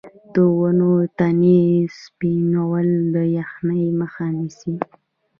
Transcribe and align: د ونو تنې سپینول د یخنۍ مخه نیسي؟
د 0.33 0.35
ونو 0.59 0.91
تنې 1.17 1.61
سپینول 2.01 2.89
د 3.15 3.15
یخنۍ 3.37 3.85
مخه 3.99 4.25
نیسي؟ 4.37 4.73